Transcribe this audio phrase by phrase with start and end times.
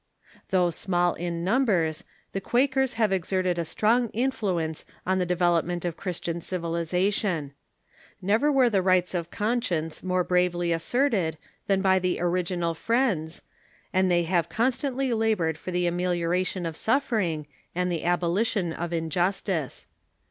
[0.49, 5.95] Though small in numbers, the Quakers have exerted a strong influence on the development of
[5.95, 7.53] Christian civilization.
[8.19, 11.37] Never Avere the rights of conscience more bravely theChjakers asserted
[11.67, 13.43] than by the original Friends,
[13.93, 17.45] and they have constantly labored for the amelioration of suffering
[17.75, 19.85] and the abolition of injustice.